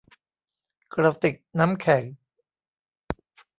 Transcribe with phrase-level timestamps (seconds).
[0.93, 2.03] กระติกน้ำแข็ง